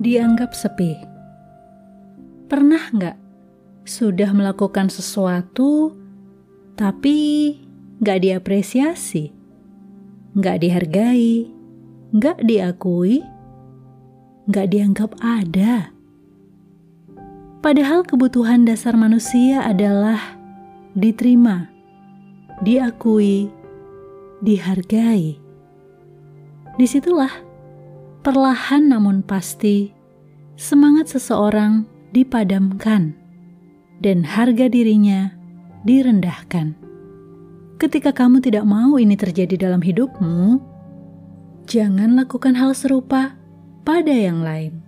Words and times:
dianggap 0.00 0.52
sepi. 0.52 0.96
Pernah 2.46 2.82
nggak 2.92 3.16
sudah 3.86 4.30
melakukan 4.34 4.90
sesuatu 4.90 5.94
tapi 6.76 7.16
nggak 8.02 8.18
diapresiasi, 8.22 9.32
nggak 10.36 10.56
dihargai, 10.60 11.48
nggak 12.12 12.44
diakui, 12.44 13.24
nggak 14.46 14.66
dianggap 14.68 15.10
ada? 15.24 15.90
Padahal 17.64 18.04
kebutuhan 18.06 18.62
dasar 18.62 18.94
manusia 18.94 19.64
adalah 19.64 20.38
diterima, 20.94 21.66
diakui, 22.62 23.50
dihargai. 24.44 25.40
Di 26.76 26.84
situlah 26.86 27.32
perlahan 28.26 28.90
namun 28.90 29.22
pasti 29.22 29.94
semangat 30.58 31.14
seseorang 31.14 31.86
dipadamkan 32.10 33.14
dan 34.02 34.26
harga 34.26 34.66
dirinya 34.66 35.30
direndahkan. 35.86 36.74
Ketika 37.78 38.10
kamu 38.10 38.42
tidak 38.42 38.66
mau 38.66 38.98
ini 38.98 39.14
terjadi 39.14 39.70
dalam 39.70 39.78
hidupmu, 39.78 40.58
jangan 41.70 42.18
lakukan 42.18 42.58
hal 42.58 42.74
serupa 42.74 43.38
pada 43.86 44.10
yang 44.10 44.42
lain. 44.42 44.85